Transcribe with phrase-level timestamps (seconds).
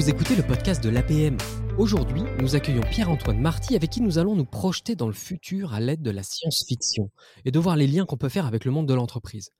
[0.00, 1.36] vous écoutez le podcast de l'APM.
[1.76, 5.80] Aujourd'hui, nous accueillons Pierre-Antoine Marty avec qui nous allons nous projeter dans le futur à
[5.80, 7.10] l'aide de la science-fiction
[7.44, 9.50] et de voir les liens qu'on peut faire avec le monde de l'entreprise.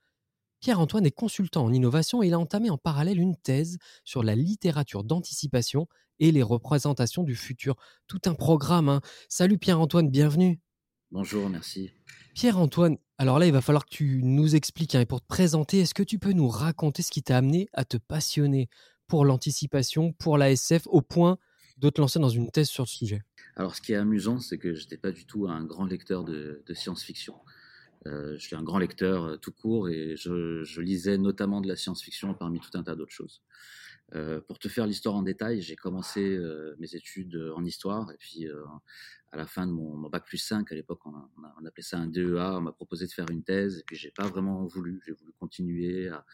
[0.61, 4.35] Pierre-Antoine est consultant en innovation et il a entamé en parallèle une thèse sur la
[4.35, 5.87] littérature d'anticipation
[6.21, 7.77] et les représentations du futur.
[8.07, 8.89] Tout un programme.
[8.89, 9.03] Hein.
[9.29, 10.59] Salut Pierre-Antoine, bienvenue.
[11.11, 11.91] Bonjour, merci.
[12.35, 14.95] Pierre-Antoine, alors là, il va falloir que tu nous expliques.
[14.95, 17.69] Hein, et pour te présenter, est-ce que tu peux nous raconter ce qui t'a amené
[17.75, 18.71] à te passionner
[19.11, 21.37] pour l'anticipation, pour la SF, au point
[21.79, 23.23] de te lancer dans une thèse sur le sujet
[23.57, 26.23] Alors, ce qui est amusant, c'est que je n'étais pas du tout un grand lecteur
[26.23, 27.35] de, science-fiction.
[28.07, 31.77] Euh, je suis un grand lecteur euh, tout court et je, lisais notamment de la
[31.77, 33.43] science-fiction parmi tout un tas d'autres choses.
[34.15, 36.39] Euh, pour te faire l'histoire en détail, j'ai commencé
[36.79, 38.47] mes études en histoire et puis
[39.33, 41.15] à la fin de mon, bac plus 5, à l'époque on,
[41.61, 44.11] on, appelait ça un DEA, on m'a proposé de faire une thèse et puis j'ai
[44.13, 46.25] pas vraiment voulu, j'ai voulu continuer à,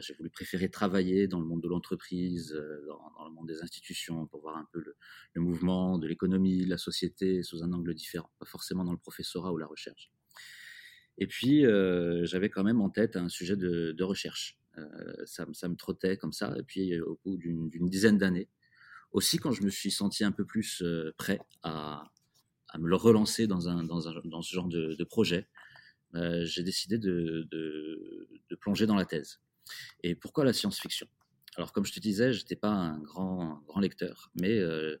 [0.00, 4.26] j'ai voulu préférer travailler dans le monde de l'entreprise, euh, dans, le monde des institutions,
[4.26, 8.30] pour voir un peu le, mouvement de l'économie, de la société sous un angle différent,
[8.38, 10.10] pas forcément dans le professorat ou la recherche.
[11.16, 14.58] Et puis, euh, j'avais quand même en tête un sujet de, recherche.
[15.26, 16.52] Ça, me trottait comme ça.
[16.58, 18.48] Et puis, au bout d'une dizaine d'années,
[19.12, 20.82] aussi quand je me suis senti un peu plus
[21.16, 22.10] prêt à,
[22.76, 25.46] me relancer dans, ce genre de, projet,
[26.12, 27.48] j'ai décidé de,
[28.60, 29.38] plonger dans la thèse.
[30.02, 31.08] Et pourquoi la science-fiction?
[31.56, 34.96] Alors, comme je te disais, je n'étais pas un grand, grand lecteur, mais euh,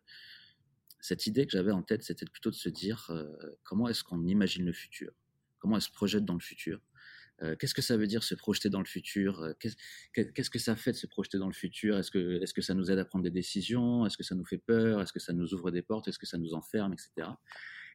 [1.00, 3.26] cette idée que j'avais en tête, c'était plutôt de se dire euh,
[3.64, 5.12] comment est-ce qu'on imagine le futur?
[5.58, 6.80] Comment qu'on se projette dans le futur?
[7.42, 9.54] Euh, Qu'est-ce que ça veut dire se projeter dans le futur?
[9.58, 11.98] Qu'est-ce que ça fait de se projeter dans le futur?
[11.98, 14.06] Est-ce que, est que ça nous aide à prendre des décisions?
[14.06, 15.00] Est-ce que ça nous fait peur?
[15.00, 16.06] Est-ce que ça nous ouvre des portes?
[16.06, 16.92] Est-ce que ça nous enferme?
[16.92, 17.28] Etc.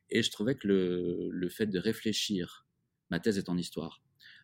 [0.09, 2.67] Et je trouvais que le, le fait de réfléchir,
[3.09, 4.01] ma thèse est en histoire,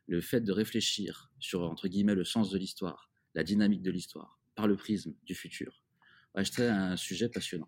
[0.07, 4.39] le fait de réfléchir sur, entre guillemets, le sens de l'histoire, la dynamique de l'histoire,
[4.55, 5.83] par le prisme du futur,
[6.43, 7.67] c'était un sujet passionnant.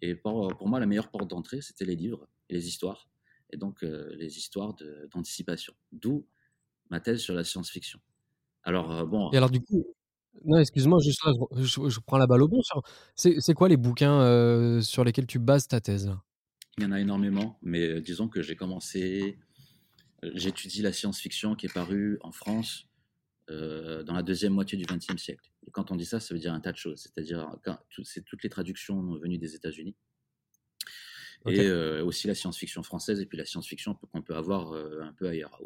[0.00, 3.08] Et pour, pour moi, la meilleure porte d'entrée, c'était les livres et les histoires,
[3.50, 4.74] et donc euh, les histoires
[5.12, 5.74] d'anticipation.
[5.92, 6.26] D'où
[6.90, 7.98] ma thèse sur la science-fiction.
[8.62, 9.30] Alors, euh, bon.
[9.32, 9.86] Et alors, du coup,
[10.44, 12.60] non, excuse-moi, juste là, je, prends la balle au bon.
[13.14, 16.12] C'est quoi les bouquins euh, sur lesquels tu bases ta thèse?
[16.76, 19.38] Il y en a énormément, mais disons que j'ai commencé
[20.34, 22.86] j'étudie la science-fiction qui est parue en France
[23.50, 25.50] euh, dans la deuxième moitié du XXe siècle.
[25.66, 27.00] Et quand on dit ça, ça veut dire un tas de choses.
[27.02, 27.54] C'est-à-dire,
[28.02, 29.96] c'est toutes les traductions venues des États-Unis.
[31.46, 35.12] Et euh, aussi la science-fiction française et puis la science-fiction qu'on peut avoir euh, un
[35.12, 35.60] peu ailleurs.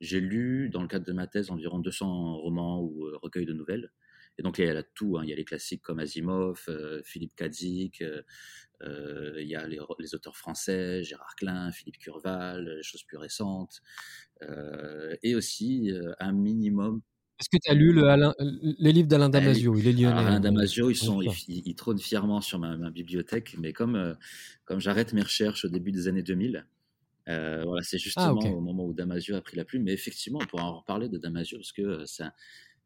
[0.00, 3.92] J'ai lu, dans le cadre de ma thèse, environ 200 romans ou recueils de nouvelles.
[4.38, 5.18] Et donc, il y a tout.
[5.18, 5.22] Hein.
[5.24, 6.66] Il y a les classiques comme Asimov,
[7.04, 8.02] Philippe Kadik,
[8.84, 13.80] euh, il y a les, auteurs français, Gérard Klein, Philippe Curval, les choses plus récentes,
[14.42, 17.00] euh, et aussi euh, un minimum
[17.38, 17.92] est-ce que tu as lu
[18.78, 20.16] les livres d'Alain Damasio Il est lyonnais.
[20.16, 24.16] Alain hein, Damasio, ils, sont, ils, trônent fièrement sur ma, bibliothèque, mais comme,
[24.64, 26.64] comme j'arrête mes recherches au début des années 2000,
[27.26, 29.82] voilà, c'est ah, justement au moment où Damasio a pris la plume.
[29.82, 32.22] Mais effectivement, on pourra en reparler de Damasio, parce que c'est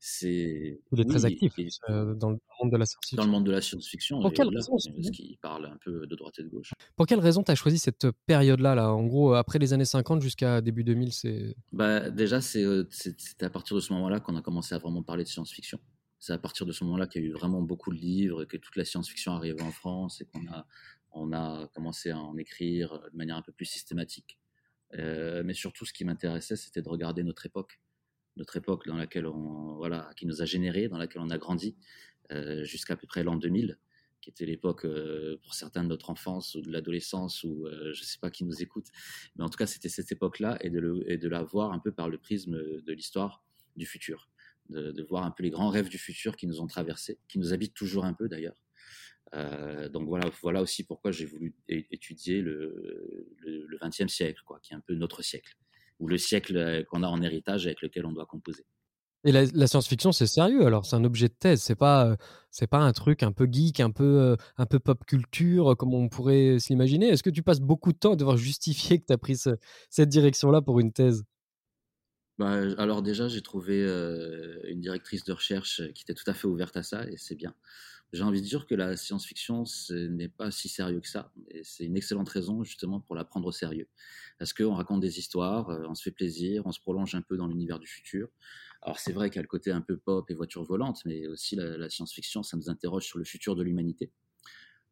[0.09, 1.53] c'est il est très actif
[1.89, 3.17] euh, dans le monde de la science-fiction.
[3.17, 6.15] Dans le monde de la science-fiction, pour quelle raison parce qu'il parle un peu de
[6.15, 6.73] droite et de gauche.
[6.95, 8.93] Pour quelle raison tu as choisi cette période-là là?
[8.93, 13.51] En gros, après les années 50 jusqu'à début 2000, c'est bah, déjà euh, c'est à
[13.51, 15.81] partir de ce moment-là qu'on a commencé à vraiment parler de science-fiction.
[16.21, 18.57] C'est à partir de ce moment-là qu'il y a eu vraiment beaucoup de livres, que
[18.57, 20.67] toute la science-fiction arrivait en France et qu'on a
[21.11, 24.39] on a commencé à en écrire de manière un peu plus systématique.
[24.95, 27.81] Euh, mais surtout, ce qui m'intéressait, c'était de regarder notre époque
[28.37, 31.77] notre époque dans laquelle on, voilà, qui nous a généré, dans laquelle on a grandi,
[32.33, 33.79] euh, jusqu'à à peu près l'an 2000,
[34.21, 38.03] qui était l'époque euh, pour certains de notre enfance ou de l'adolescence ou euh, je
[38.03, 38.87] sais pas qui nous écoute,
[39.37, 41.79] mais en tout cas c'était cette époque-là et de, le, et de la voir un
[41.79, 43.45] peu par le prisme de l'histoire
[43.77, 44.29] du futur,
[44.71, 47.53] de, voir un peu les grands rêves du futur qui nous ont traversés, qui nous
[47.53, 48.61] habitent toujours un peu d'ailleurs.
[49.93, 54.73] donc voilà, voilà aussi pourquoi j'ai voulu étudier le, le, le 20e siècle, quoi, qui
[54.73, 55.57] est un peu notre siècle
[55.99, 58.65] ou le siècle euh, qu'on a en héritage avec lequel on doit composer.
[59.25, 62.17] Et la, science-fiction, c'est sérieux alors, c'est un objet de thèse, c'est pas, euh,
[62.53, 65.95] c'est pas un truc un peu geek, un peu, euh, un peu pop culture comme
[65.95, 67.09] on pourrait s'imaginer.
[67.09, 69.37] Est-ce que tu passes beaucoup de temps à devoir justifier que tu as pris
[69.91, 71.25] cette direction-là pour une thèse?
[72.39, 73.83] Bah, alors déjà, j'ai trouvé
[74.69, 77.55] une directrice de recherche qui était tout à fait ouverte à ça, et c'est bien.
[78.13, 81.63] J'ai envie de dire que la science-fiction, ce n'est pas si sérieux que ça, et
[81.65, 83.89] c'est une excellente raison justement pour la prendre au sérieux.
[84.39, 87.47] Parce qu'on raconte des histoires, on se fait plaisir, on se prolonge un peu dans
[87.47, 88.29] l'univers du futur.
[88.83, 91.27] Alors c'est vrai qu'il y a le côté un peu pop et voiture volante, mais
[91.27, 94.13] aussi la, science-fiction, ça nous interroge sur le futur de l'humanité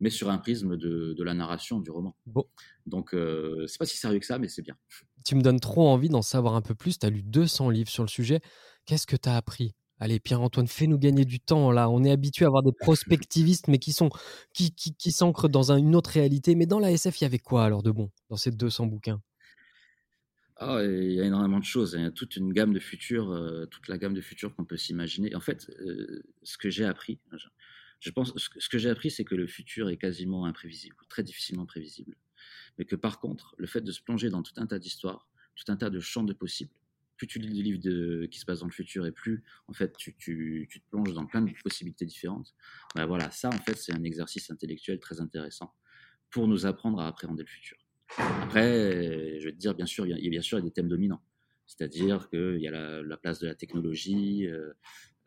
[0.00, 2.16] mais sur un prisme de, la narration du roman.
[2.26, 2.44] Bon.
[2.84, 4.76] Donc, euh, c'est pas si sérieux que ça, mais c'est bien.
[5.24, 6.98] Tu me donnes trop envie d'en savoir un peu plus.
[6.98, 8.40] Tu as lu 200 livres sur le sujet.
[8.84, 9.72] Qu'est-ce que tu as appris?
[10.04, 11.88] Allez, Pierre-Antoine, fais-nous gagner du temps là.
[11.88, 14.10] On est habitué à avoir des prospectivistes, mais qui sont
[14.52, 14.74] qui,
[15.10, 16.54] s'ancrent dans un- une autre réalité.
[16.56, 19.22] Mais dans la SF, il y avait quoi alors de bon dans ces 200 bouquins?
[20.56, 21.94] Ah, il y a énormément de choses.
[21.96, 24.66] Il y a toute une gamme de futurs, euh, toute la gamme de futurs qu'on
[24.66, 25.34] peut s'imaginer.
[25.34, 27.18] En fait, euh, ce que j'ai appris,
[28.68, 32.14] que j'ai appris, c'est que le futur est quasiment imprévisible, très difficilement prévisible.
[32.76, 35.72] Mais que par contre, le fait de se plonger dans tout un tas d'histoires, tout
[35.72, 36.74] un tas de champs de possibles,
[37.26, 39.96] tu lis des livres de, qui se passent dans le futur et plus en fait
[39.96, 42.54] tu, te plonges dans plein de possibilités différentes,
[42.94, 45.74] ben voilà, ça en fait c'est un exercice intellectuel très intéressant
[46.30, 47.76] pour nous apprendre à appréhender le futur.
[48.18, 51.22] Après, je vais te dire, bien sûr, il y a, bien sûr des thèmes dominants.
[51.66, 54.72] C'est-à-dire qu'il y a la, la, place de la technologie, euh,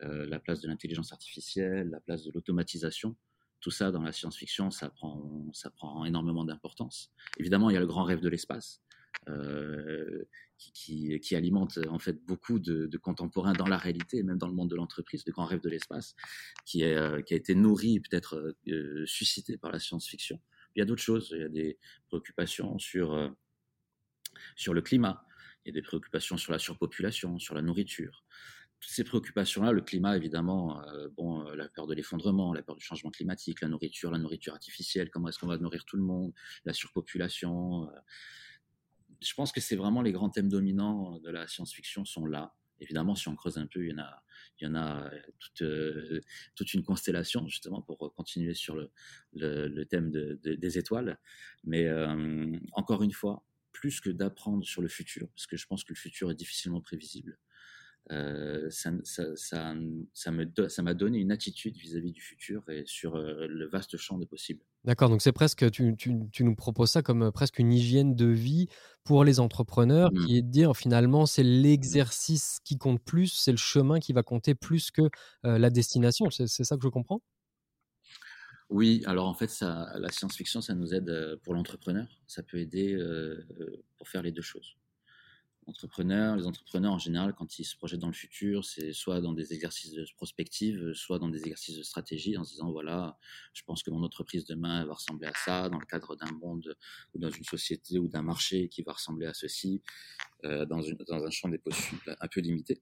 [0.02, 3.16] euh, la place de l'intelligence artificielle, la place de l'automatisation.
[3.60, 7.10] Tout ça, dans la science-fiction, ça prend, ça prend énormément d'importance.
[7.38, 8.82] Évidemment, il y a le grand rêve de l'espace,
[9.28, 10.07] euh,
[10.56, 14.70] qui, alimente en fait beaucoup de, de, contemporains dans la réalité, même dans le monde
[14.70, 16.16] de l'entreprise, le grand rêve de l'espace,
[16.76, 20.40] euh, qui a été nourri, peut-être euh, suscité par la science-fiction.
[20.74, 23.28] Il y a d'autres choses, il y a des préoccupations sur, euh,
[24.56, 25.24] sur le climat,
[25.64, 28.24] il y a des préoccupations sur la surpopulation, sur la nourriture.
[28.80, 32.76] Toutes ces préoccupations-là, le climat évidemment, euh, bon, euh, la peur de l'effondrement, la peur
[32.76, 36.04] du changement climatique, la nourriture, la nourriture artificielle, comment est-ce qu'on va nourrir tout le
[36.04, 36.32] monde,
[36.64, 37.90] la surpopulation.
[39.18, 42.54] Euh, je pense que c'est vraiment les grands thèmes dominants de la science-fiction sont là.
[42.80, 43.90] Évidemment, si on creuse un peu, il
[44.60, 45.10] y en a,
[45.40, 46.20] toute, euh,
[46.54, 51.18] toute une constellation justement pour continuer sur le, thème de, de, des étoiles.
[51.64, 55.82] Mais euh, encore une fois, plus que d'apprendre sur le futur, parce que je pense
[55.82, 57.38] que le futur est difficilement prévisible,
[58.10, 59.74] euh, ça, ça, ça,
[60.14, 63.68] ça me ça m'a donné une attitude vis-à-vis -vis du futur et sur euh, le
[63.68, 64.62] vaste champ des possibles.
[64.84, 68.26] D'accord, donc c'est presque, tu, tu, tu, nous proposes ça comme presque une hygiène de
[68.26, 68.68] vie
[69.04, 70.24] pour les entrepreneurs, mmh.
[70.24, 74.22] qui est de dire finalement c'est l'exercice qui compte plus, c'est le chemin qui va
[74.22, 75.02] compter plus que
[75.44, 76.30] euh, la destination.
[76.30, 77.20] C'est ça que je comprends?
[78.70, 82.94] Oui, alors en fait, ça, la science-fiction, ça nous aide pour l'entrepreneur, ça peut aider
[82.94, 83.46] euh,
[83.96, 84.76] pour faire les deux choses
[85.68, 86.36] entrepreneurs.
[86.36, 89.52] Les entrepreneurs, en général, quand ils se projettent dans le futur, c'est soit dans des
[89.52, 93.18] exercices de prospective, soit dans des exercices de stratégie, en se disant, voilà,
[93.52, 96.76] je pense que mon entreprise demain va ressembler à ça, dans le cadre d'un monde
[97.14, 99.82] ou dans une société ou d'un marché qui va ressembler à ceci,
[100.44, 102.80] euh, dans, un champ des possibles un peu limité.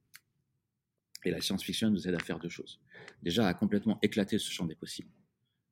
[1.25, 2.81] Et la science-fiction nous aide à faire deux choses.
[3.23, 5.11] Déjà, à complètement éclater ce champ des possibles.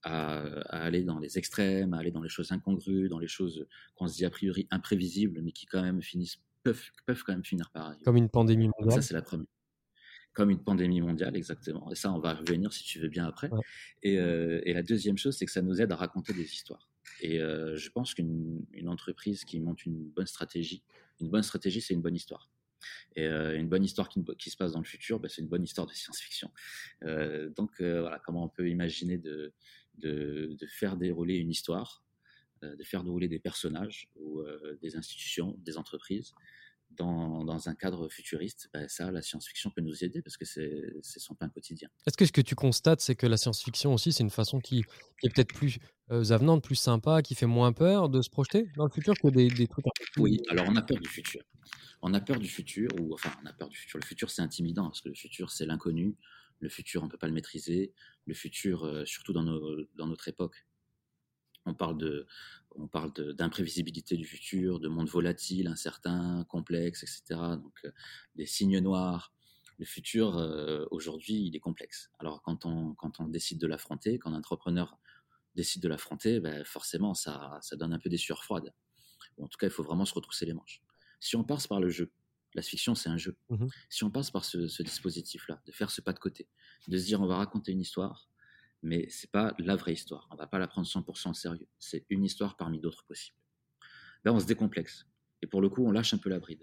[0.03, 3.67] À, à, aller dans les extrêmes, à aller dans les choses incongrues, dans les choses
[3.95, 7.45] qu'on se dit a priori imprévisibles, mais qui quand même finissent peuvent, peuvent quand même
[7.45, 8.03] finir par arriver.
[8.05, 9.03] Comme une pandémie mondiale.
[9.03, 9.47] Ça, c'est la première.
[10.33, 11.93] Comme une pandémie mondiale, exactement.
[11.93, 13.49] Et ça, on va revenir si tu veux bien après.
[13.51, 13.61] Ouais.
[14.03, 16.91] Et, euh, et, la deuxième chose, c'est que ça nous aide à raconter des histoires.
[17.21, 20.83] Et euh, je pense qu'une une entreprise qui monte une bonne stratégie,
[21.21, 22.51] une bonne stratégie, c'est une bonne histoire.
[23.15, 25.49] Et euh, une bonne histoire qui, qui, se passe dans le futur, ben, c'est une
[25.49, 26.51] bonne histoire de science-fiction.
[27.05, 29.53] Euh, donc voilà, comment on peut imaginer de,
[29.99, 32.04] de, de faire dérouler une histoire
[32.63, 36.35] de faire dérouler des personnages ou euh, des institutions, des entreprises
[36.97, 41.19] dans, dans, un cadre futuriste, ben ça, la science-fiction peut nous aider parce que c'est
[41.19, 41.89] son pain quotidien.
[42.07, 44.85] Est-ce que ce que tu constates, c'est que la science-fiction aussi, c'est une façon qui,
[45.21, 45.79] qui est peut-être plus
[46.11, 49.29] euh, avenante, plus sympa, qui fait moins peur de se projeter dans le futur que
[49.29, 49.87] des, des trucs.
[50.19, 51.43] Oui, alors on a peur du futur.
[52.03, 53.99] On a peur du futur, ou enfin, on a peur du futur.
[53.99, 56.17] Le futur, c'est intimidant parce que le futur, c'est l'inconnu.
[56.61, 57.93] Le futur, on ne peut pas le maîtriser.
[58.27, 60.67] Le futur, euh, surtout dans, nos, dans notre époque,
[61.67, 62.27] on parle de,
[62.77, 67.41] on parle d'imprévisibilité du futur, de monde volatile, incertain, complexe, etc.
[67.57, 67.91] Donc euh,
[68.35, 69.33] des signes noirs.
[69.79, 72.11] Le futur euh, aujourd'hui, il est complexe.
[72.19, 74.99] Alors quand on quand on décide de l'affronter, quand un entrepreneur
[75.55, 78.73] décide de l'affronter, ben, forcément ça ça donne un peu des sueurs froides.
[79.37, 80.83] Bon, en tout cas, il faut vraiment se retrousser les manches.
[81.19, 82.13] Si on passe par le jeu,
[82.55, 83.37] la fiction c'est un jeu.
[83.49, 86.49] Mmh si on passe par ce, ce dispositif-là, de faire ce pas de côté,
[86.89, 88.29] de se dire on va raconter une histoire,
[88.85, 90.29] mais c'est pas la vraie histoire.
[90.31, 91.67] On va pas la prendre 100% au sérieux.
[91.79, 93.39] C'est une histoire parmi d'autres possibles.
[94.25, 95.07] Là, on se décomplexe.
[95.43, 96.63] Et pour le coup, on lâche un peu la bride.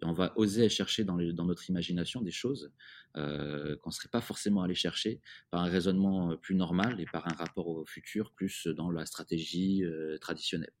[0.00, 2.72] Et on va oser chercher dans, notre imagination des choses
[3.16, 7.26] euh, qu'on ne serait pas forcément allé chercher par un raisonnement plus normal et par
[7.26, 10.72] un rapport au futur plus dans la stratégie euh, traditionnelle.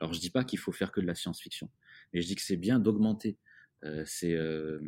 [0.00, 1.70] Alors, je dis pas qu'il faut faire que de la science-fiction,
[2.12, 3.38] mais je dis que c'est bien d'augmenter
[3.84, 4.80] euh, ces, euh,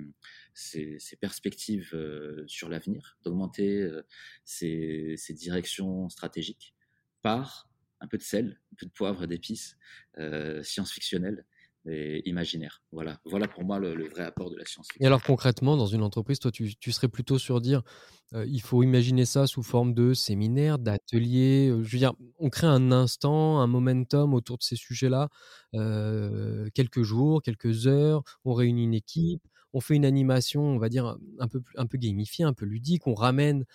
[0.55, 3.89] ces, perspectives euh, sur l'avenir, d'augmenter
[4.45, 6.75] ces, directions stratégiques
[7.23, 7.69] par
[8.01, 9.77] un peu de sel, un peu de poivre d'épices
[10.63, 11.45] science-fictionnelles
[11.87, 12.83] et imaginaire.
[12.93, 14.89] Voilà, voilà pour moi le, vrai apport de la science.
[15.01, 17.83] Et alors concrètement, dans une entreprise, toi, tu, serais plutôt sur dire,
[18.35, 21.69] euh, il faut imaginer ça sous forme de séminaire, d'atelier.
[21.69, 25.29] je veux dire, on crée un instant, un momentum autour de ces sujets-là,
[25.75, 29.43] euh, quelques jours, quelques heures, on réunit une équipe,
[29.75, 33.07] on fait une animation, on va dire un peu un peu gamifiée, un peu ludique,
[33.07, 33.67] on ramène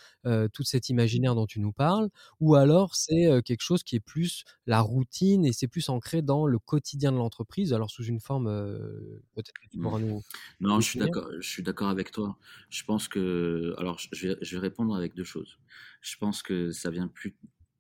[0.54, 4.44] tout cet imaginaire dont tu nous parles, ou alors c'est quelque chose qui est plus
[4.66, 8.48] la routine et c'est plus ancré dans le quotidien de l'entreprise, alors sous une forme
[9.36, 10.24] peut-être que tu pourras nous.
[10.60, 11.30] Non, je suis d'accord.
[11.40, 12.38] Je suis d'accord avec toi.
[12.70, 15.60] Je pense que, alors, je vais, je vais répondre avec deux choses.
[16.02, 17.36] Je pense que ça vient plus.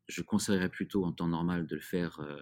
[0.08, 2.42] Je conseillerais plutôt en temps normal de le faire euh,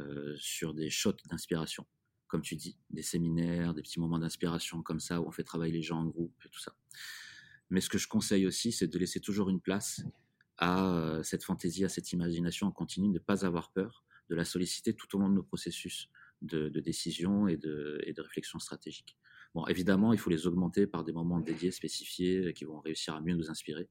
[0.00, 1.86] euh, sur des shots d'inspiration,
[2.36, 5.72] comme tu dis, des séminaires, des petits moments d'inspiration comme ça où on fait travailler
[5.72, 6.76] les gens en groupe et tout ça.
[7.70, 10.04] Mais ce que je conseille aussi, c'est de laisser toujours une place
[10.58, 14.44] à euh, cette fantaisie, à cette imagination en continu, ne pas avoir peur, de la
[14.44, 16.10] solliciter tout au long de nos processus
[16.42, 19.16] de, décision et de, réflexion stratégique.
[19.54, 23.22] Bon, évidemment, il faut les augmenter par des moments dédiés, spécifiés, qui vont réussir à
[23.22, 23.88] mieux nous inspirer.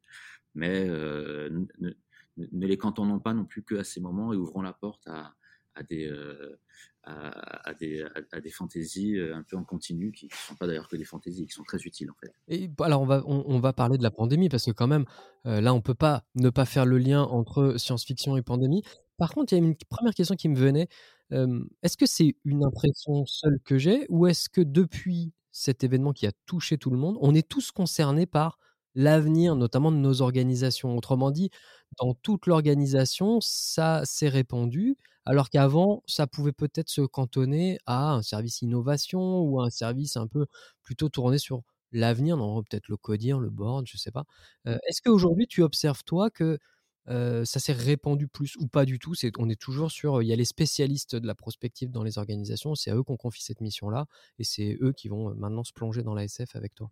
[0.53, 1.49] Mais euh,
[1.79, 1.89] ne,
[2.37, 5.35] ne, les cantonnons pas non plus que à ces moments et ouvrons la porte à,
[5.75, 6.57] à des, euh,
[7.03, 10.95] à, des, à, des fantaisies un peu en continu, qui ne sont pas d'ailleurs que
[10.95, 12.33] des fantaisies, qui sont très utiles en fait.
[12.47, 15.05] Et alors on va, on, va parler de la pandémie, parce que quand même,
[15.45, 18.83] euh, là, on ne peut pas ne pas faire le lien entre science-fiction et pandémie.
[19.17, 20.87] Par contre, il y a une première question qui me venait.
[21.31, 26.11] Euh, est-ce que c'est une impression seule que j'ai, ou est-ce que depuis cet événement
[26.11, 28.59] qui a touché tout le monde, on est tous concernés par
[28.93, 30.97] l'avenir, notamment de nos organisations?
[30.97, 31.49] Autrement dit,
[31.99, 38.21] dans toute l'organisation, ça s'est répandu, alors qu'avant, ça pouvait peut-être se cantonner à un
[38.21, 40.45] service innovation ou à un service un peu
[40.83, 44.25] plutôt tourné sur l'avenir, peut-être le codir, le board, je ne sais pas.
[44.67, 46.59] Euh, Est-ce qu'aujourd'hui, tu observes, toi, que
[47.07, 49.13] euh, ça s'est répandu plus ou pas du tout?
[49.37, 52.75] On est toujours sur, il y a les spécialistes de la prospective dans les organisations,
[52.75, 54.05] c'est à eux qu'on confie cette mission-là,
[54.37, 56.91] et c'est eux qui vont maintenant se plonger dans la SF avec toi.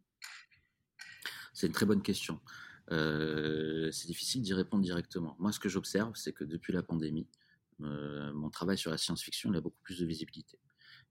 [1.54, 2.40] C'est une très bonne question.
[2.92, 5.36] Euh, c'est difficile d'y répondre directement.
[5.40, 7.28] Moi, ce que j'observe, c'est que depuis la pandémie,
[7.82, 10.60] euh, mon travail sur la science-fiction a beaucoup plus de visibilité.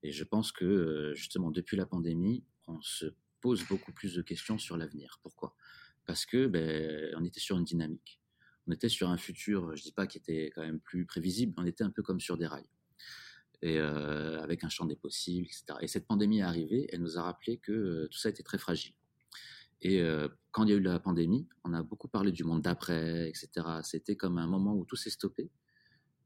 [0.03, 3.07] Et je pense que, euh, justement, depuis la pandémie, on se
[3.41, 5.19] pose beaucoup plus de questions sur l'avenir.
[5.23, 5.57] Pourquoi?
[6.05, 8.21] Parce que ben, on était sur une dynamique.
[8.67, 11.67] On était sur un futur, je dis pas qui était quand même plus prévisible, on
[11.67, 12.69] était un peu comme sur des rails.
[13.61, 15.79] Et avec un champ des possibles, etc.
[15.81, 18.93] Et cette pandémie est arrivée, elle nous a rappelé que tout ça était très fragile.
[19.83, 22.63] Et euh, quand il y a eu la pandémie, on a beaucoup parlé du monde
[22.63, 23.51] d'après, etc.
[23.83, 25.51] C'était comme un moment où tout s'est stoppé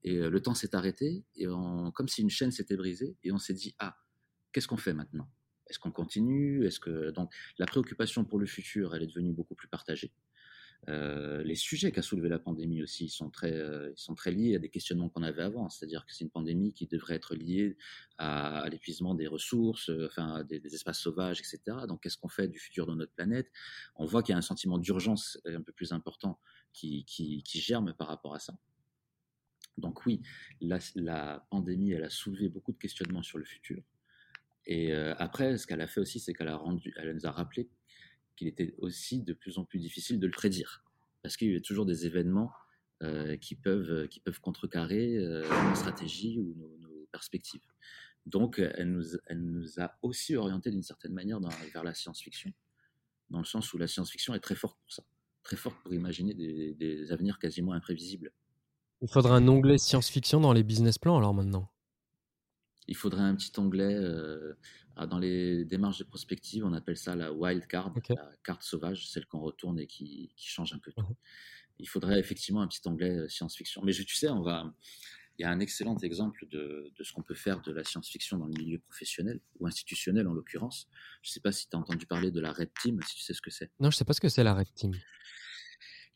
[0.05, 1.47] et euh, le temps s'est arrêté, et
[1.95, 3.97] comme si une chaîne s'était brisée, et on s'est dit ah,
[4.53, 5.29] qu'est-ce qu'on fait maintenant?
[5.69, 6.65] Est-ce qu'on continue?
[6.65, 10.13] Est-ce que donc la préoccupation pour le futur, elle est devenue beaucoup plus partagée.
[10.89, 14.69] Les sujets qu'a soulevé la pandémie aussi sont très, euh, sont très liés à des
[14.69, 15.69] questionnements qu'on avait avant.
[15.69, 17.77] C'est-à-dire que c'est une pandémie qui devrait être liée
[18.19, 21.79] à, l'épuisement des ressources, enfin des, espaces sauvages, etc.
[21.89, 23.51] Donc, qu'est-ce qu'on fait du futur de notre planète?
[23.97, 26.39] On voit qu'il y a un sentiment d'urgence un peu plus important
[26.73, 27.05] qui,
[27.47, 28.57] germe par rapport à ça.
[29.79, 30.23] Donc oui,
[30.61, 33.83] la, pandémie, elle a soulevé beaucoup de questionnements sur le futur.
[34.67, 37.69] Et après, ce qu'elle a fait aussi, c'est qu'elle nous a rappelé
[38.37, 40.85] qu'il était aussi de plus en plus difficile de le prédire,
[41.23, 42.53] parce qu'il y a toujours des événements
[43.03, 47.63] euh, qui, peuvent, qui peuvent contrecarrer euh, nos stratégies ou nos, perspectives.
[48.27, 51.41] Donc, elle nous, elle nous a aussi orienté d'une certaine manière
[51.73, 52.53] vers la science-fiction,
[53.31, 55.03] dans le sens où la science-fiction est très forte pour ça,
[55.43, 58.33] très forte pour imaginer des, des avenirs quasiment imprévisibles.
[59.01, 61.71] Il faudra un onglet science-fiction dans les business plans alors maintenant
[62.89, 64.55] il faudrait un petit onglet euh,
[65.09, 68.15] dans les démarches de prospective, on appelle ça la wild card, okay.
[68.15, 71.03] la carte sauvage, celle qu'on retourne et qui, qui, change un peu tout.
[71.03, 71.17] Uh -huh.
[71.79, 73.83] Il faudrait effectivement un petit onglet euh, science-fiction.
[73.85, 74.73] Mais je, tu sais, on va,
[75.39, 78.39] il y a un excellent exemple de, de ce qu'on peut faire de la science-fiction
[78.39, 80.89] dans le milieu professionnel ou institutionnel en l'occurrence.
[81.23, 83.23] Je ne sais pas si tu as entendu parler de la Red Team, si tu
[83.23, 83.71] sais ce que c'est.
[83.79, 84.93] Non, je ne sais pas ce que c'est la Red Team.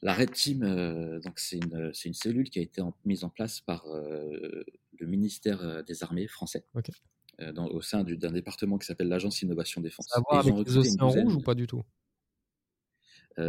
[0.03, 3.29] La Red Team, euh, donc c'est une, une, cellule qui a été en, mise en
[3.29, 4.65] place par euh,
[4.99, 6.93] le ministère des Armées français, okay.
[7.41, 10.07] euh, dans, au sein d'un département qui s'appelle l'Agence Innovation Défense.
[10.09, 11.79] Ça a voir avec les océans rouges ou pas du tout?
[11.79, 11.83] euh,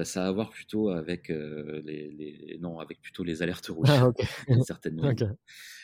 [0.03, 3.89] ça a à voir plutôt avec euh, les, les, non avec plutôt les alertes rouges
[3.89, 4.25] ah, okay.
[4.65, 5.27] certainement okay.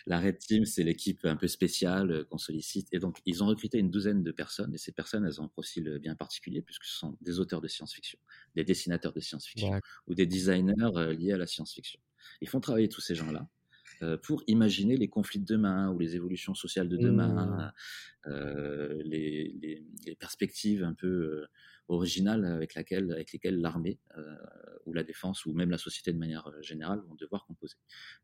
[0.06, 3.48] la Red Team c'est l'équipe un peu spéciale euh, qu'on sollicite et donc ils ont
[3.48, 6.86] recruté une douzaine de personnes et ces personnes elles ont un profil bien particulier puisque
[6.86, 8.20] ce sont des auteurs de science-fiction
[8.56, 9.82] des dessinateurs de science-fiction ouais.
[10.08, 12.00] ou des designers euh, liés à la science-fiction
[12.42, 13.57] ils font travailler tous ces gens là euh,
[14.24, 17.74] pour imaginer les conflits de demain ou les évolutions sociales de demain,
[18.26, 18.30] mmh.
[18.30, 21.48] euh, les, les, les, perspectives un peu euh,
[21.88, 24.36] originales avec, laquelle, avec lesquelles l'armée euh,
[24.86, 27.76] ou la défense ou même la société de manière générale vont devoir composer.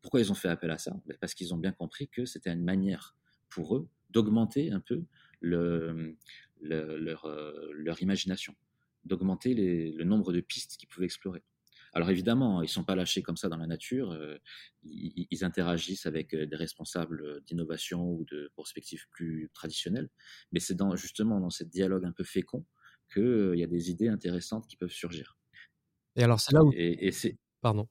[0.01, 0.96] Pourquoi ils ont fait appel à ça?
[1.20, 3.15] Parce qu'ils ont bien compris que c'était une manière
[3.50, 5.03] pour eux d'augmenter un peu
[5.39, 6.15] le,
[6.62, 7.27] le, leur,
[7.74, 8.56] leur imagination,
[9.06, 11.44] d'augmenter le nombre de pistes qu'ils pouvaient explorer.
[11.93, 14.38] Alors évidemment, ils ne sont pas lâchés comme ça dans la nature, euh,
[14.83, 20.09] ils, ils, interagissent avec des responsables d'innovation ou de perspectives plus traditionnelles,
[20.51, 22.65] mais c'est dans, justement dans ce dialogue un peu fécond
[23.13, 25.38] qu'il y a des idées intéressantes qui peuvent surgir.
[26.15, 26.71] Et alors, c'est là où.
[26.73, 27.38] Et, et c'est.
[27.62, 27.88] Pardon.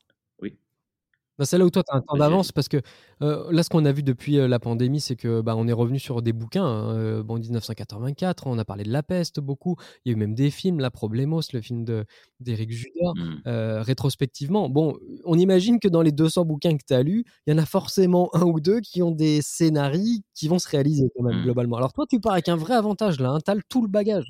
[1.42, 2.76] Bah, c'est là où toi, tu as un temps d'avance parce que
[3.20, 5.72] euh, là, ce qu'on a vu depuis euh, la pandémie, c'est que bah, on est
[5.72, 6.64] revenu sur des bouquins.
[6.64, 9.74] hein, euh, bon, 1984, on a parlé de la peste beaucoup.
[10.04, 12.04] Il y a eu même des films, la Problemos, le film de-
[12.38, 13.14] d'Éric Judor.
[13.16, 13.40] Hmm.
[13.48, 17.52] euh, rétrospectivement, bon, on imagine que dans les 200 bouquins que tu as lus, il
[17.52, 21.08] y en a forcément un ou deux qui ont des scénarios qui vont se réaliser
[21.16, 21.42] quand même, Hmm.
[21.42, 21.76] globalement.
[21.76, 24.26] Alors toi, tu pars avec un vrai avantage là, tu as tout le bagage.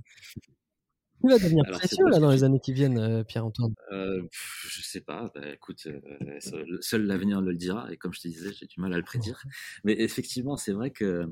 [1.23, 3.75] Tu vas devenir Alors, précieux là dans les années qui viennent, euh, Pierre-Antoine.
[3.93, 4.23] Euh,
[4.69, 5.31] je sais pas.
[5.35, 6.01] Bah, écoute, euh,
[6.41, 7.91] seul seul l'avenir le dira.
[7.93, 9.43] Et comme je te disais, j'ai du mal à le prédire.
[9.85, 11.27] Mais effectivement, c'est vrai que,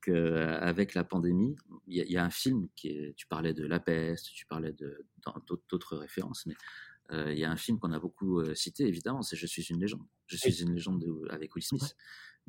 [0.00, 1.56] que avec la pandémie,
[1.86, 3.14] il y, a- il y a un film qui est.
[3.16, 5.06] Tu parlais de La Peste, tu parlais de
[5.68, 6.54] d'autres- références, mais
[7.12, 9.80] euh, il y a un film qu'on a beaucoup cité, évidemment, c'est Je suis une
[9.80, 10.06] légende.
[10.26, 11.96] Je suis une légende de- avec Will Smith,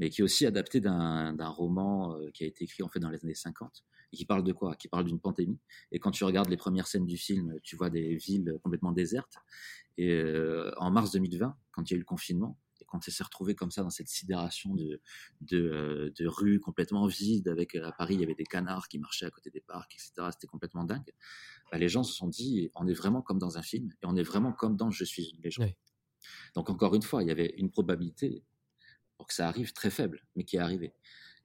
[0.01, 3.12] mais qui est aussi adapté d'un roman euh, qui a été écrit en fait dans
[3.12, 4.75] les années 50 et qui parle de quoi?
[4.75, 5.60] Qui parle d'une pandémie.
[5.91, 9.38] Et quand tu regardes les premières scènes du film, tu vois des villes complètement désertes.
[9.98, 13.12] Et euh, en mars 2020, quand il y a eu le confinement, et quand on
[13.12, 15.00] s'est retrouvé comme ça dans cette sidération de,
[15.41, 18.98] de, euh, de rues complètement vides, avec à Paris, il y avait des canards qui
[18.98, 20.29] marchaient à côté des parcs, etc.
[20.31, 21.13] C'était complètement dingue.
[21.72, 24.15] Bah, les gens se sont dit, on est vraiment comme dans un film, et on
[24.15, 25.75] est vraiment comme dans Je suis une légende.
[26.55, 28.43] Donc encore une fois, il y avait une probabilité
[29.21, 30.95] pour que ça arrive très faible, mais qui est arrivé.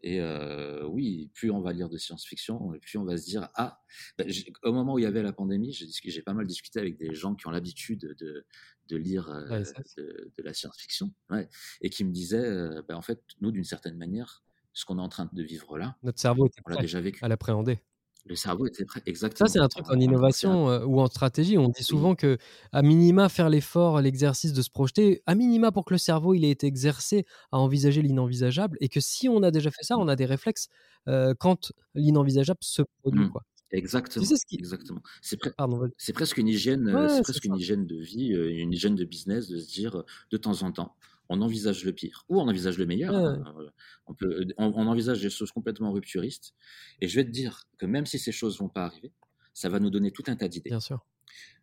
[0.03, 3.83] Et euh, oui, plus on va lire de science-fiction, plus on va se dire ah.
[4.17, 6.97] ben, j'ai- au moment où il y avait la pandémie, j'ai pas mal discuté avec
[6.97, 8.47] des gens qui ont l'habitude de,
[8.89, 9.63] de lire euh,
[9.99, 11.51] de, de la science-fiction, ouais,
[11.83, 14.43] et qui me disaient euh, ben, en fait, nous, d'une certaine manière,
[14.73, 17.23] ce qu'on est en train de vivre là, Notre cerveau était on l'a déjà vécu.
[17.23, 17.81] à l'appréhender.
[18.29, 19.49] Le cerveau était prêt, Ça, exactement.
[19.49, 21.59] c'est un truc en innovation euh, ou en stratégie.
[21.59, 22.39] On dit souvent que,
[22.73, 26.45] à minima, faire l'effort, l'exercice de se projeter, à minima pour que le cerveau il
[26.45, 30.09] ait été exercé à envisager l'inenvisageable, et que si on a déjà fait ça, on
[30.09, 30.69] a des réflexes
[31.07, 33.27] euh, quand l'inenvisageable se produit.
[33.27, 33.31] Mm.
[33.31, 33.43] Quoi.
[33.71, 34.23] Exactement.
[34.25, 34.57] Tu sais ce qui.
[34.57, 35.03] Exactement.
[35.23, 37.49] C'est pre- presque une hygiène, euh, Ouais, c'est c'est presque ça.
[37.49, 40.95] une hygiène de vie, une hygiène de business, de se dire de temps en temps,
[41.29, 43.15] on envisage le pire ou on envisage le meilleur.
[43.15, 43.71] Ouais, hein, euh,
[44.07, 46.55] on, peut, on, on envisage des choses complètement rupturistes.
[47.01, 49.13] Et je vais te dire que même si ces choses vont pas arriver,
[49.55, 50.71] ça va nous donner tout un tas d'idées.
[50.71, 51.05] Bien sûr.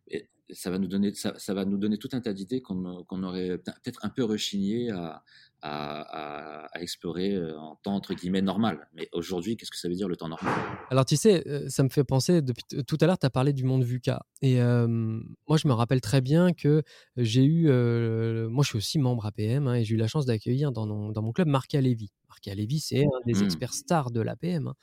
[0.08, 3.04] Et ça va nous donner, ça, ça va nous donner tout un tas d'idées qu'on
[3.06, 5.24] qu'on aurait peut-être un peu rechigné à,
[5.66, 8.88] à, à, à explorer euh, en temps entre guillemets normal.
[8.94, 10.54] Mais aujourd'hui, qu'est-ce que ça veut dire le temps normal?
[10.92, 13.54] Alors, tu sais, euh, ça me fait penser, depuis tout à l'heure, tu as parlé
[13.54, 14.26] du monde VUCA.
[14.42, 16.84] Et euh, moi, je me rappelle très bien que
[17.18, 17.70] j'ai eu.
[17.70, 20.86] euh, moi, je suis aussi membre APM hein, et j'ai eu la chance d'accueillir dans,
[20.86, 22.12] mon- dans mon club Marc Alévi.
[22.28, 23.44] Marc Alévi, c'est un des Mm.
[23.46, 24.68] experts stars de l'APM.
[24.68, 24.74] hein.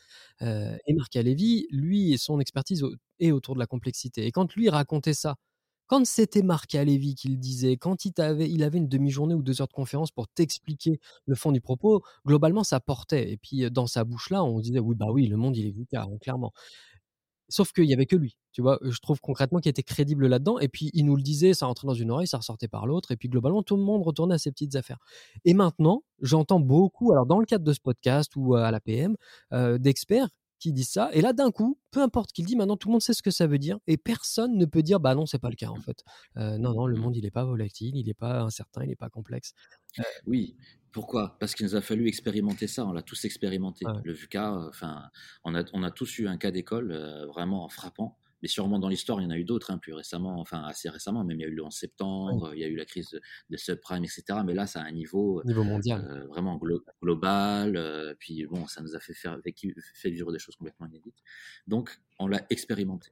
[0.42, 2.84] Euh, et Marc Alévi, lui, son expertise
[3.18, 4.26] est autour de la complexité.
[4.26, 5.36] Et quand lui racontait ça,
[5.90, 8.12] quand c'était Marc Alévi qui le disait, quand il,
[8.62, 12.62] avait une demi-journée ou deux heures de conférence pour t'expliquer le fond du propos, globalement,
[12.62, 13.32] ça portait.
[13.32, 15.72] Et puis, euh, dans sa bouche-là, on disait, oui, bah oui, le monde, il est
[15.72, 16.52] VUCA, hein, clairement.
[17.48, 18.78] Sauf qu'il y avait que lui, tu vois?
[18.82, 20.60] Je trouve concrètement qu'il était crédible là-dedans.
[20.60, 23.10] Et puis, il nous le disait, ça rentrait dans une oreille, ça ressortait par l'autre.
[23.10, 24.98] Et puis, globalement, tout le monde retournait à ses petites affaires.
[25.44, 29.16] Et maintenant, j'entends beaucoup, alors dans le cadre de ce podcast ou à l'APM,
[29.52, 30.28] euh, d'experts
[30.60, 31.10] qui disent ça.
[31.12, 33.30] Et là, d'un coup, peu importe qu'il dit, maintenant, tout le monde sait ce que
[33.30, 33.78] ça veut dire.
[33.86, 36.04] Et personne ne peut dire, bah non, c'est pas le cas, en fait.
[36.36, 38.96] Euh, non, non, le monde, il n'est pas volatile, il n'est pas incertain, il n'est
[38.96, 39.54] pas complexe.
[40.26, 40.56] Oui.
[40.92, 41.36] Pourquoi?
[41.38, 42.84] Parce qu'il nous a fallu expérimenter ça.
[42.84, 43.86] On l'a tous expérimenté.
[43.86, 43.92] Ouais.
[44.04, 45.08] Le VUCA, euh, enfin,
[45.44, 48.18] on a, on a tous eu un cas d'école euh, vraiment frappant.
[48.42, 50.88] Mais sûrement dans l'histoire, il y en a eu d'autres, hein, plus récemment, enfin assez
[50.88, 53.10] récemment, même il y a eu le 11 septembre, il y a eu la crise
[53.10, 54.40] de, de subprime, etc.
[54.44, 56.04] Mais là, ça a un niveau Au niveau mondial.
[56.10, 57.76] euh, vraiment glo- global.
[57.76, 59.38] euh, puis bon, ça nous a fait, faire,
[59.94, 61.22] fait vivre des choses complètement inédites.
[61.66, 63.10] Donc, on l'a expérimenté.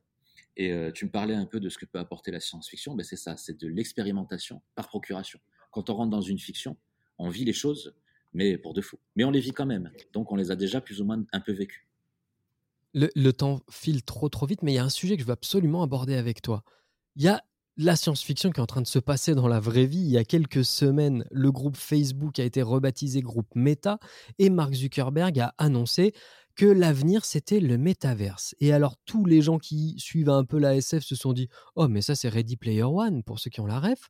[0.56, 2.94] Et euh, tu me parlais un peu de ce que peut apporter la science-fiction.
[2.94, 5.40] Ben, c'est ça, c'est de l'expérimentation par procuration.
[5.70, 6.76] Quand on rentre dans une fiction,
[7.18, 7.94] on vit les choses,
[8.32, 8.98] mais pour de faux.
[9.16, 9.92] Mais on les vit quand même.
[10.12, 11.87] Donc, on les a déjà plus ou moins un peu vécues.
[13.14, 15.32] Le, temps file trop trop vite, mais il y a un sujet que je veux
[15.32, 16.64] absolument aborder avec toi.
[17.16, 17.42] Il y a
[17.76, 20.00] la science-fiction qui est en train de se passer dans la vraie vie.
[20.00, 23.98] Il y a quelques semaines, le groupe Facebook a été rebaptisé groupe Meta
[24.38, 26.12] et Mark Zuckerberg a annoncé
[26.56, 28.56] que l'avenir c'était le métaverse.
[28.58, 31.86] Et alors tous les gens qui suivent un peu la SF se sont dit "Oh
[31.86, 34.08] mais ça c'est Ready Player One pour ceux qui ont la ref."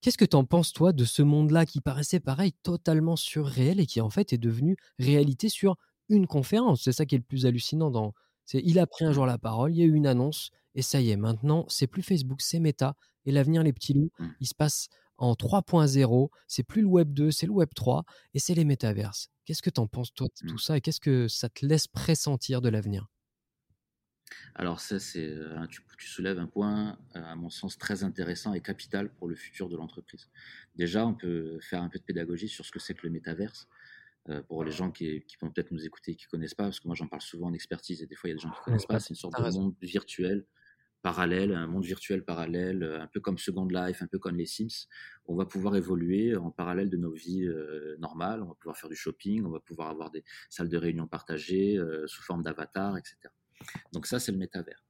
[0.00, 4.00] Qu'est-ce que t'en penses toi de ce monde-là qui paraissait pareil totalement surréel et qui
[4.00, 5.76] en fait est devenu réalité sur
[6.08, 8.14] une conférence C'est ça qui est le plus hallucinant dans
[8.44, 10.82] c'est il a pris un jour la parole, il y a eu une annonce et
[10.82, 14.28] ça y est, maintenant c'est plus Facebook, c'est Meta et l'avenir les petits loups, Mm.
[14.40, 14.88] il se passe
[15.18, 19.28] en 3.0, c'est plus le web 2, c'est le web 3 et c'est les métaverses.
[19.46, 20.58] Qu'est-ce que t'en penses toi de tout Mm.
[20.58, 23.06] ça et qu'est-ce que ça te laisse pressentir de l'avenir?
[24.54, 28.54] Alors ça, c'est euh, tu, tu soulèves un point, euh, à mon sens, très intéressant
[28.54, 30.28] et capital pour le futur de l'entreprise.
[30.74, 33.68] Déjà, on peut faire un peu de pédagogie sur ce que c'est que le métaverse.
[34.28, 36.80] Euh, pour les gens qui, qui vont peut-être nous écouter et qui connaissent pas, parce
[36.80, 38.50] que moi j'en parle souvent en expertise et des fois il y a des gens
[38.50, 40.46] qui connaissent pas, c'est une sorte de monde virtuel
[41.02, 44.88] parallèle, un monde virtuel parallèle, un peu comme Second Life, un peu comme les Sims.
[45.26, 47.48] On va pouvoir évoluer en parallèle de nos vies
[48.00, 48.42] normales.
[48.42, 51.80] On va pouvoir faire du shopping, on va pouvoir avoir des salles de réunion partagées
[52.06, 53.16] sous forme d'avatar, etc.
[53.92, 54.84] Donc ça, c'est le métavers.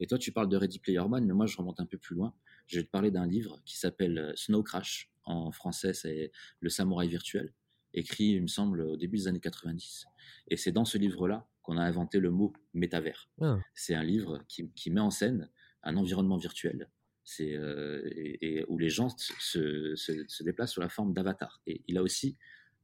[0.00, 2.14] Et toi, tu parles de Ready Player One, mais moi, je remonte un peu plus
[2.14, 2.34] loin.
[2.66, 5.10] Je vais te parler d'un livre qui s'appelle Snow Crash.
[5.24, 7.54] En français, c'est Le samouraï virtuel,
[7.94, 10.06] écrit, il me semble, au début des années 90.
[10.48, 13.28] Et c'est dans ce livre-là qu'on a inventé le mot métavers.
[13.40, 13.58] Ah.
[13.74, 15.48] C'est un livre qui, met en scène
[15.82, 16.88] un environnement virtuel
[17.24, 21.62] c'est euh, et, où les gens se, se, déplacent sous la forme d'avatar.
[21.68, 22.36] Et il a aussi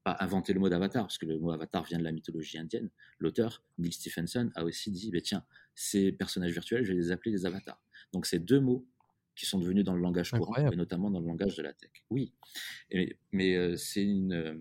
[0.04, 2.88] pas inventé le mot d'avatar, parce que le mot avatar vient de la mythologie indienne.
[3.18, 5.44] L'auteur, Neil Stephenson, a aussi dit, bah, tiens,
[5.74, 7.82] ces personnages virtuels, je vais les appeler des avatars.
[8.12, 8.86] Donc c'est deux mots
[9.38, 11.92] qui sont devenus dans le langage courant, et notamment dans le langage de la tech.
[12.10, 12.34] Oui,
[13.30, 14.54] mais euh, c'est une, euh,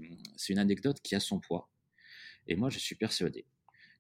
[0.49, 1.67] une anecdote qui a son poids.
[2.45, 3.47] Et moi, je suis persuadé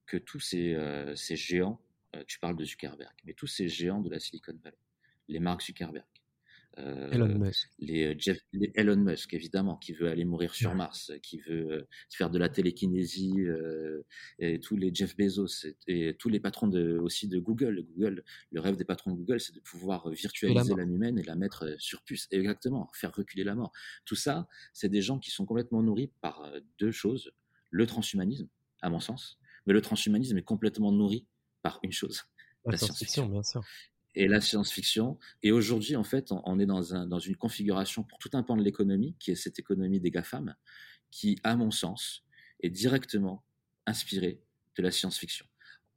[0.05, 1.81] que tous ces, euh, ces géants,
[2.15, 4.77] euh, tu parles de Zuckerberg, mais tous ces géants de la Silicon Valley,
[5.27, 6.16] les Mark Zuckerberg, euh,
[6.77, 7.69] Elon Musk.
[7.79, 8.39] Les, Jeff,
[8.75, 13.45] Elon Musk, évidemment, qui veut aller mourir sur Mars, qui veut faire de la télékinésie,
[14.39, 17.85] et tous les Jeff Bezos et, tous les patrons de, aussi de Google.
[17.95, 21.35] Google, le rêve des patrons de Google, c'est de pouvoir virtualiser l'âme humaine et la
[21.35, 22.27] mettre sur puce.
[22.31, 23.71] Exactement, faire reculer la mort.
[24.05, 27.31] Tout ça, c'est des gens qui sont complètement nourris par deux choses
[27.69, 28.47] le transhumanisme,
[28.81, 31.25] à mon sens, mais le transhumanisme est complètement nourri
[31.61, 32.23] par une chose,
[32.65, 33.27] la, science-fiction.
[33.27, 33.63] Bien sûr.
[34.19, 35.19] Et la science-fiction.
[35.43, 38.57] Et aujourd'hui, en fait, on, est dans, un, dans une configuration pour tout un pan
[38.57, 40.55] de l'économie, qui est cette économie des GAFAM,
[41.11, 42.25] qui, à mon sens,
[42.61, 43.43] est directement
[43.85, 44.41] inspirée
[44.75, 45.45] de la science-fiction.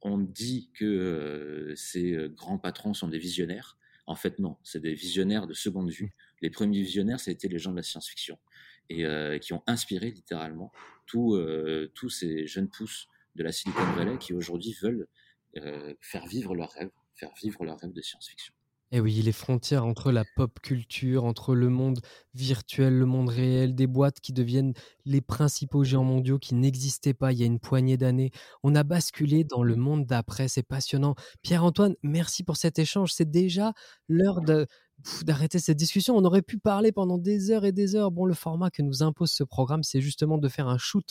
[0.03, 3.79] On dit que euh, ces euh, grands patrons sont des visionnaires.
[4.05, 6.13] En fait, non, c'est des visionnaires de seconde vue.
[6.43, 8.37] Les premiers visionnaires, c'était les gens de la science-fiction
[8.89, 10.71] et euh, qui ont inspiré littéralement
[11.07, 15.07] tous ces jeunes pousses de la Silicon Valley qui aujourd'hui veulent
[15.99, 18.53] faire vivre leurs rêves, faire vivre leurs rêves de science-fiction.
[18.93, 22.01] Et eh oui, les frontières entre la pop culture, entre le monde
[22.33, 24.73] virtuel, le monde réel, des boîtes qui deviennent
[25.05, 28.31] les principaux géants mondiaux qui n'existaient pas il y a une poignée d'années.
[28.63, 31.15] On a basculé dans le monde d'après, c'est passionnant.
[31.41, 33.13] Pierre-Antoine, merci pour cet échange.
[33.13, 33.71] C'est déjà
[34.09, 34.67] l'heure de,
[35.23, 36.15] d'arrêter cette discussion.
[36.15, 38.11] On aurait pu parler pendant des heures et des heures.
[38.11, 41.05] Bon, le format que nous impose ce programme, c'est justement de faire un shoot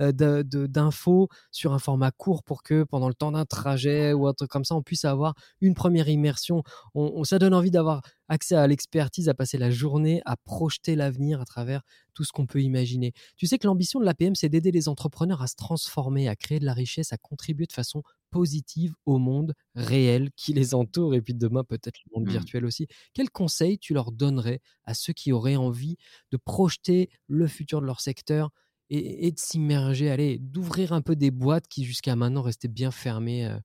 [0.00, 4.46] euh, d'infos sur un format court pour que pendant le temps d'un trajet ou autre
[4.46, 6.62] comme ça, on puisse avoir une première immersion.
[6.94, 11.40] On, ça donne envie d'avoir accès à l'expertise, à passer la journée, à projeter l'avenir
[11.40, 11.82] à travers
[12.16, 13.12] tout ce qu'on peut imaginer.
[13.36, 16.58] Tu sais que l'ambition de l'APM, c'est d'aider les entrepreneurs à se transformer, à créer
[16.58, 21.20] de la richesse, à contribuer de façon positive au monde réel qui les entoure et
[21.20, 22.32] puis demain peut-être le monde mmh.
[22.32, 22.88] virtuel aussi.
[23.12, 25.96] Quel conseil tu leur donnerais à ceux qui auraient envie
[26.32, 28.50] de projeter le futur de leur secteur
[28.88, 33.44] et, de s'immerger, allez, d'ouvrir un peu des boîtes qui jusqu'à maintenant restaient bien fermées
[33.44, 33.58] euh,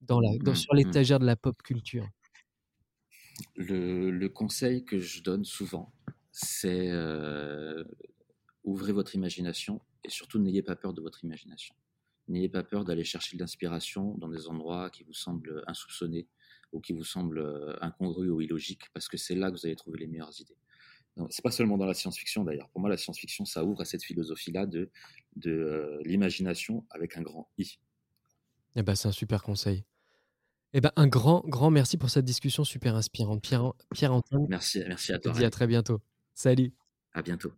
[0.00, 0.76] dans la, mmh, sur mmh.
[0.76, 2.08] l'étagère de la pop culture?
[3.56, 5.92] Le, conseil que je donne souvent,
[6.40, 7.82] c'est euh,
[8.62, 11.74] ouvrez votre imagination et surtout n'ayez pas peur de votre imagination.
[12.28, 16.28] N'ayez pas peur d'aller chercher de l'inspiration dans des endroits qui vous semblent insoupçonnés
[16.72, 19.74] ou qui vous semblent euh, incongrus ou illogiques, parce que c'est là que vous allez
[19.74, 20.56] trouver les meilleures idées.
[21.30, 22.68] C'est pas seulement dans la science-fiction d'ailleurs.
[22.68, 24.92] Pour moi, la science-fiction, ça ouvre à cette philosophie-là de,
[25.34, 27.80] de euh, l'imagination avec un grand I.
[28.76, 29.84] Eh ben, c'est un super conseil.
[30.74, 33.42] Eh ben, un grand, grand merci pour cette discussion super inspirante.
[33.42, 34.46] Pierre, Pierre-Antoine.
[34.48, 35.32] Merci, merci à toi.
[35.32, 36.00] Je te dis à très bientôt.
[36.38, 36.72] Salut.
[37.14, 37.52] À bientôt.